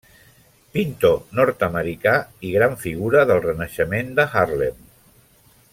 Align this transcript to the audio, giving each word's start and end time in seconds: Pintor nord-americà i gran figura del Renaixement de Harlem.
Pintor 0.77 1.19
nord-americà 1.39 2.15
i 2.49 2.55
gran 2.55 2.75
figura 2.87 3.27
del 3.33 3.43
Renaixement 3.45 4.11
de 4.21 4.27
Harlem. 4.43 4.81